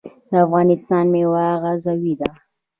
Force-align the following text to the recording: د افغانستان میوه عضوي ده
د 0.29 0.31
افغانستان 0.45 1.05
میوه 1.13 1.45
عضوي 1.67 2.13
ده 2.19 2.29